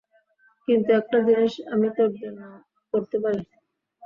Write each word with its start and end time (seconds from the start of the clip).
কিন্তু 0.67 0.89
একটা 0.99 1.17
জিনিস 1.27 1.53
আমি 1.73 1.87
তোর 1.97 2.09
জন্য 2.19 2.41
করতে 2.93 3.17
পারি। 3.23 3.41